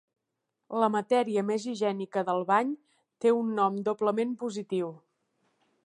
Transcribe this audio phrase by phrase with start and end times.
[0.83, 2.73] La matèria més higiènica del bany
[3.25, 4.91] té un nom doblement positiu.